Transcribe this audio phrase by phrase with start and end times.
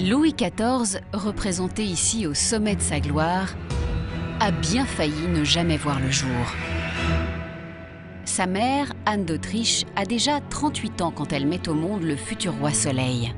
[0.00, 3.56] Louis XIV, représenté ici au sommet de sa gloire,
[4.38, 6.54] a bien failli ne jamais voir le jour.
[8.24, 12.54] Sa mère, Anne d'Autriche, a déjà 38 ans quand elle met au monde le futur
[12.54, 13.34] roi Soleil.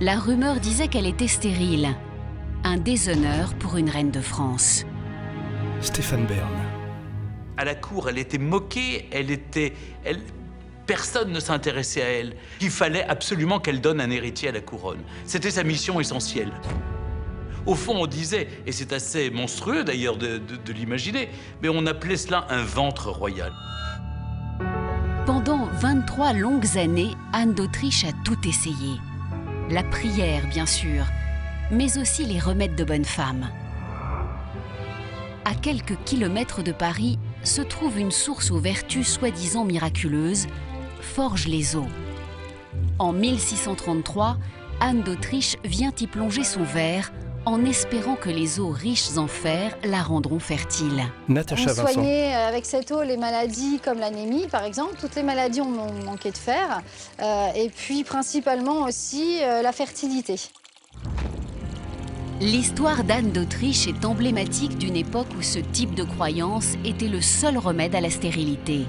[0.00, 1.90] La rumeur disait qu'elle était stérile,
[2.64, 4.84] un déshonneur pour une reine de France.
[5.80, 6.50] Stéphane Bern.
[7.56, 10.18] À la cour, elle était moquée, elle était, elle,
[10.88, 12.32] personne ne s'intéressait à elle.
[12.60, 15.02] Il fallait absolument qu'elle donne un héritier à la couronne.
[15.24, 16.50] C'était sa mission essentielle.
[17.66, 20.40] Au fond, on disait, et c'est assez monstrueux d'ailleurs de,
[20.72, 21.28] l'imaginer,
[21.62, 23.52] mais on appelait cela un ventre royal.
[25.26, 28.94] Pendant 23 longues années, Anne d'Autriche a tout essayé.
[29.68, 31.04] La prière, bien sûr,
[31.70, 33.50] mais aussi les remèdes de bonne femme.
[35.44, 40.46] À quelques kilomètres de Paris se trouve une source aux vertus soi-disant miraculeuses,
[41.00, 41.86] Forge les eaux.
[42.98, 44.36] En 1633,
[44.80, 47.12] Anne d'Autriche vient y plonger son verre
[47.48, 51.04] en espérant que les eaux riches en fer la rendront fertile.
[51.28, 54.96] Natacha on soignait euh, avec cette eau les maladies comme l'anémie, par exemple.
[55.00, 56.82] Toutes les maladies ont manqué de fer.
[57.22, 60.36] Euh, et puis principalement aussi euh, la fertilité.
[62.40, 67.58] L'histoire d'Anne d'Autriche est emblématique d'une époque où ce type de croyance était le seul
[67.58, 68.84] remède à la stérilité.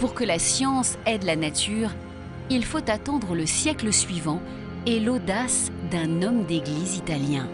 [0.00, 1.90] Pour que la science aide la nature,
[2.48, 4.40] il faut attendre le siècle suivant
[4.86, 7.46] et l'audace d'un homme d'église italien.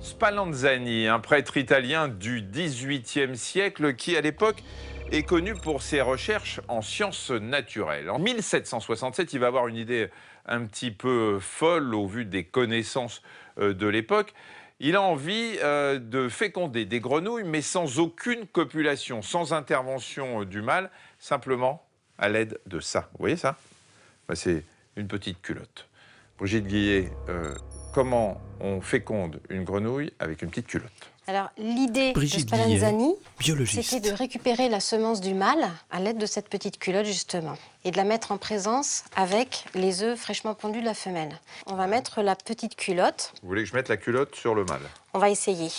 [0.00, 4.62] Spallanzani, un prêtre italien du XVIIIe siècle qui, à l'époque,
[5.12, 8.08] est connu pour ses recherches en sciences naturelles.
[8.08, 10.08] En 1767, il va avoir une idée
[10.46, 13.20] un petit peu folle au vu des connaissances
[13.58, 14.32] euh, de l'époque.
[14.86, 20.44] Il a envie euh, de féconder des grenouilles, mais sans aucune copulation, sans intervention euh,
[20.44, 21.86] du mâle, simplement
[22.18, 23.08] à l'aide de ça.
[23.12, 23.56] Vous voyez ça?
[24.34, 24.62] C'est
[24.96, 25.88] une petite culotte.
[26.36, 27.54] Brigitte Guillet, euh,
[27.94, 31.13] comment on féconde une grenouille avec une petite culotte?
[31.26, 33.14] Alors, l'idée de Spallanzani,
[33.66, 37.90] c'était de récupérer la semence du mâle à l'aide de cette petite culotte, justement, et
[37.90, 41.40] de la mettre en présence avec les œufs fraîchement pondus de la femelle.
[41.66, 43.32] On va mettre la petite culotte.
[43.42, 44.82] Vous voulez que je mette la culotte sur le mâle?
[45.14, 45.70] On va essayer.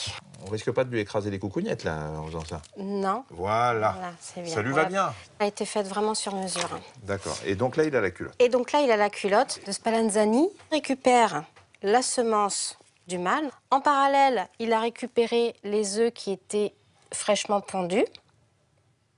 [0.47, 2.61] On risque pas de lui écraser les coucougnettes, là, en faisant ça?
[2.77, 3.23] Non.
[3.29, 3.95] Voilà.
[4.23, 5.13] Ça lui va bien.
[5.39, 6.69] Ça a été faite vraiment sur mesure.
[7.03, 7.37] D'accord.
[7.45, 8.33] Et donc là, il a la culotte.
[8.39, 10.47] Et donc là, il a la culotte de Spallanzani.
[10.71, 11.43] récupère
[11.83, 13.49] la semence du mâle.
[13.71, 16.73] En parallèle, il a récupéré les œufs qui étaient
[17.11, 18.05] fraîchement pondus.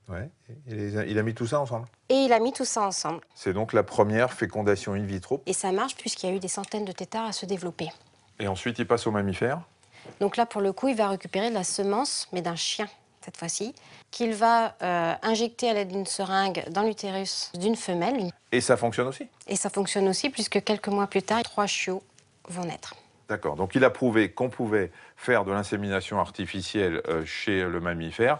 [0.08, 0.30] Ouais.
[0.66, 1.86] il a mis tout ça ensemble?
[2.08, 3.20] Et il a mis tout ça ensemble.
[3.34, 5.42] C'est donc la première fécondation in vitro?
[5.44, 7.88] Et ça marche puisqu'il y a eu des centaines de têtards à se développer.
[8.40, 9.60] Et ensuite, il passe au mammifère?
[10.20, 12.88] Donc là, pour le coup, il va récupérer la semence, mais d'un chien,
[13.20, 13.74] cette fois-ci,
[14.10, 18.30] qu'il va euh, injecter à l'aide d'une seringue dans l'utérus d'une femelle.
[18.52, 19.26] Et ça fonctionne aussi?
[19.46, 22.02] Et ça fonctionne aussi, puisque quelques mois plus tard, trois chiots
[22.48, 22.94] vont naître.
[23.28, 23.56] D'accord.
[23.56, 28.38] Donc il a prouvé qu'on pouvait faire de l'insémination artificielle euh, chez le mammifère.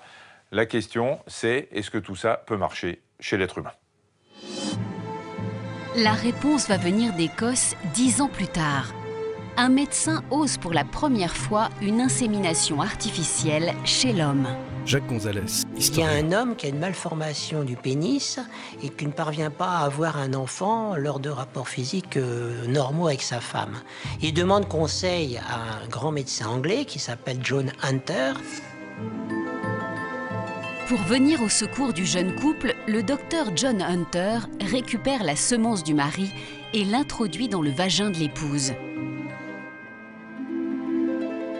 [0.50, 3.72] La question, c'est est-ce que tout ça peut marcher chez l'être humain?
[5.96, 8.94] La réponse va venir d'Écosse dix ans plus tard.
[9.56, 14.46] Un médecin ose pour la première fois une insémination artificielle chez l'homme.
[14.88, 15.66] Jacques Gonzalez.
[15.76, 18.40] Il y a un homme qui a une malformation du pénis
[18.82, 23.06] et qui ne parvient pas à avoir un enfant lors de rapports physiques euh, normaux
[23.08, 23.74] avec sa femme.
[24.22, 28.32] Il demande conseil à un grand médecin anglais qui s'appelle John Hunter.
[30.88, 35.92] Pour venir au secours du jeune couple, le docteur John Hunter récupère la semence du
[35.92, 36.30] mari
[36.72, 38.72] et l'introduit dans le vagin de l'épouse.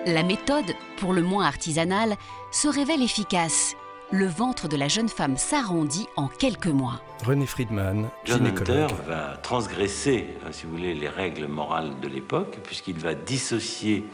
[0.09, 2.17] La méthode, pour le moins artisanale,
[2.51, 3.77] se révèle efficace.
[4.11, 7.03] Le ventre de la jeune femme s'arrondit en quelques mois.
[7.27, 12.59] René Friedman, John Hunter va transgresser, euh, si vous voulez, les règles morales de l'époque,
[12.65, 14.07] puisqu'il va dissocier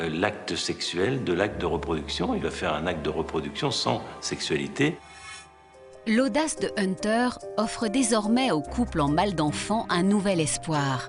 [0.00, 2.34] euh, l'acte sexuel de l'acte de reproduction.
[2.34, 4.98] Il va faire un acte de reproduction sans sexualité.
[6.08, 11.08] L'audace de Hunter offre désormais au couple en mal d'enfants un nouvel espoir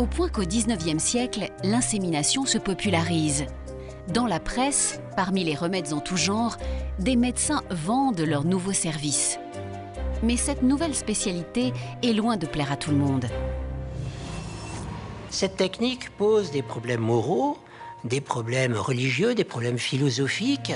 [0.00, 3.44] au point qu'au XIXe siècle, l'insémination se popularise.
[4.08, 6.56] Dans la presse, parmi les remèdes en tout genre,
[6.98, 9.38] des médecins vendent leurs nouveaux services.
[10.22, 13.26] Mais cette nouvelle spécialité est loin de plaire à tout le monde.
[15.28, 17.58] Cette technique pose des problèmes moraux,
[18.04, 20.72] des problèmes religieux, des problèmes philosophiques.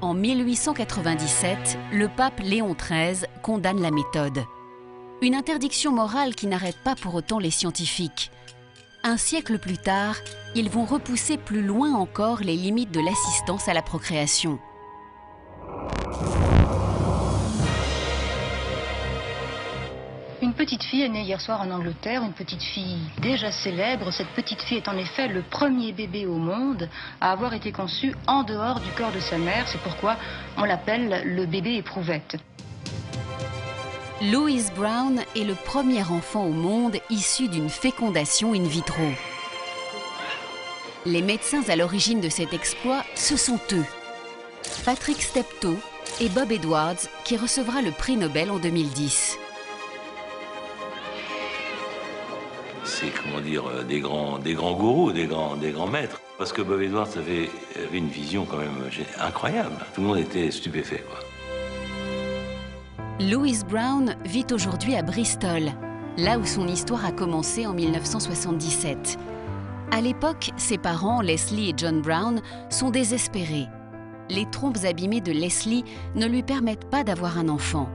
[0.00, 4.42] En 1897, le pape Léon XIII condamne la méthode.
[5.22, 8.32] Une interdiction morale qui n'arrête pas pour autant les scientifiques.
[9.04, 10.16] Un siècle plus tard,
[10.56, 14.58] ils vont repousser plus loin encore les limites de l'assistance à la procréation.
[20.42, 24.10] Une petite fille est née hier soir en Angleterre, une petite fille déjà célèbre.
[24.10, 26.88] Cette petite fille est en effet le premier bébé au monde
[27.20, 29.68] à avoir été conçu en dehors du corps de sa mère.
[29.68, 30.16] C'est pourquoi
[30.56, 32.38] on l'appelle le bébé éprouvette.
[34.30, 39.02] Louise Brown est le premier enfant au monde issu d'une fécondation in vitro.
[41.04, 43.84] Les médecins à l'origine de cet exploit, ce sont eux.
[44.84, 45.76] Patrick Steptoe
[46.20, 49.38] et Bob Edwards, qui recevra le prix Nobel en 2010.
[52.84, 56.20] c'est comment dire euh, des grands, des grands gourous, des grands, des grands maîtres.
[56.38, 58.88] Parce que Bob Edwards avait, avait une vision quand même
[59.18, 59.74] incroyable.
[59.94, 61.04] Tout le monde était stupéfait.
[61.08, 61.31] Quoi.
[63.20, 65.64] Louise Brown vit aujourd'hui à Bristol,
[66.16, 69.18] là où son histoire a commencé en 1977.
[69.90, 73.66] À l'époque, ses parents, Leslie et John Brown, sont désespérés.
[74.30, 77.90] Les trompes abîmées de Leslie ne lui permettent pas d'avoir un enfant.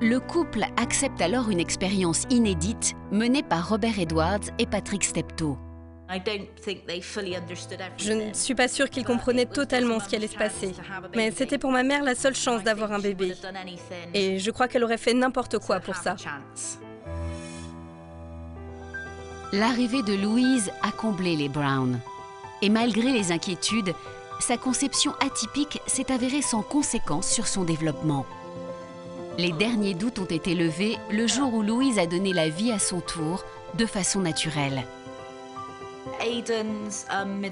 [0.00, 5.58] Le couple accepte alors une expérience inédite menée par Robert Edwards et Patrick Steptoe.
[7.98, 10.72] Je ne suis pas sûre qu'ils comprenaient totalement ce qui allait se passer,
[11.14, 13.34] mais c'était pour ma mère la seule chance d'avoir un bébé.
[14.14, 16.16] Et je crois qu'elle aurait fait n'importe quoi pour ça.
[19.52, 22.00] L'arrivée de Louise a comblé les Brown.
[22.62, 23.92] Et malgré les inquiétudes,
[24.40, 28.24] sa conception atypique s'est avérée sans conséquence sur son développement.
[29.38, 32.78] Les derniers doutes ont été levés le jour où Louise a donné la vie à
[32.78, 33.44] son tour,
[33.74, 34.84] de façon naturelle.
[37.10, 37.42] Um,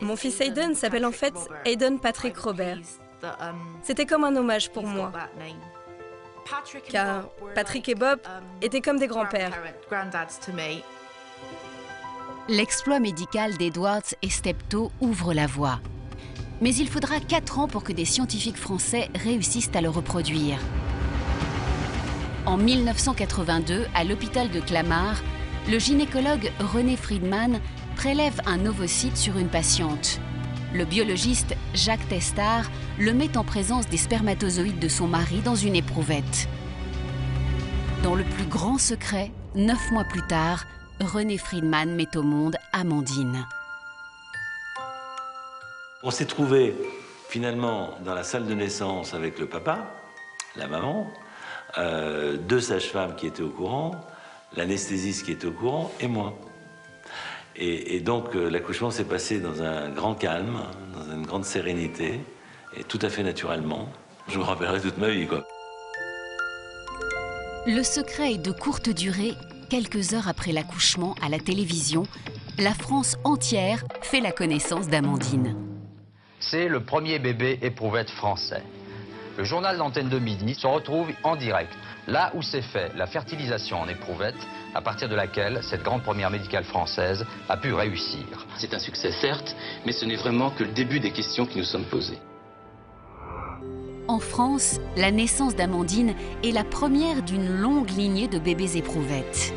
[0.00, 1.34] Mon fils Aiden s'appelle en fait
[1.64, 2.78] Aiden Patrick Robert.
[3.22, 5.12] Um, C'était comme un hommage pour moi.
[6.88, 9.52] Car Patrick et Bob um, étaient comme des grands-pères.
[12.48, 15.80] L'exploit médical d'Edwards et Steptoe ouvre la voie
[16.60, 20.58] mais il faudra 4 ans pour que des scientifiques français réussissent à le reproduire.
[22.46, 25.22] En 1982, à l'hôpital de Clamart,
[25.68, 27.60] le gynécologue René Friedman
[27.96, 30.18] prélève un ovocyte sur une patiente.
[30.72, 32.64] Le biologiste Jacques Testard
[32.98, 36.48] le met en présence des spermatozoïdes de son mari dans une éprouvette.
[38.02, 40.64] Dans le plus grand secret, neuf mois plus tard,
[41.00, 43.44] René Friedman met au monde Amandine.
[46.02, 46.74] On s'est trouvé
[47.28, 49.92] finalement dans la salle de naissance avec le papa,
[50.56, 51.12] la maman,
[51.76, 53.92] euh, deux sages-femmes qui étaient au courant,
[54.56, 56.34] l'anesthésiste qui était au courant et moi.
[57.60, 60.62] Et, donc euh, l'accouchement s'est passé dans un grand calme,
[60.94, 62.20] dans une grande sérénité
[62.76, 63.88] et tout à fait naturellement.
[64.28, 65.44] Je me rappellerai toute ma vie, quoi.
[67.66, 69.34] Le secret est de courte durée.
[69.68, 72.04] Quelques heures après l'accouchement à la télévision,
[72.58, 75.56] la France entière fait la connaissance d'Amandine.
[76.40, 78.62] C'est le premier bébé éprouvette français.
[79.38, 81.72] Le journal d'antenne de midi se retrouve en direct,
[82.08, 84.34] là où s'est fait la fertilisation en éprouvette,
[84.74, 88.24] à partir de laquelle cette grande première médicale française a pu réussir.
[88.56, 89.54] C'est un succès certes,
[89.86, 92.18] mais ce n'est vraiment que le début des questions qui nous sommes posées.
[94.08, 99.54] En France, la naissance d'Amandine est la première d'une longue lignée de bébés éprouvettes.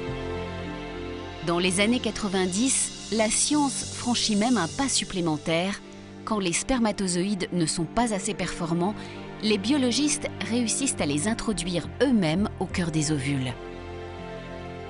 [1.48, 5.82] Dans les années 90, la science franchit même un pas supplémentaire
[6.24, 8.94] quand les spermatozoïdes ne sont pas assez performants,
[9.44, 13.54] les biologistes réussissent à les introduire eux-mêmes au cœur des ovules.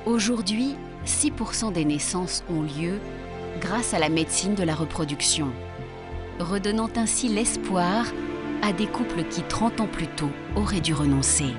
[0.05, 2.99] Aujourd'hui, 6% des naissances ont lieu
[3.61, 5.47] grâce à la médecine de la reproduction,
[6.39, 8.05] redonnant ainsi l'espoir
[8.61, 11.53] à des couples qui 30 ans plus tôt auraient dû renoncer.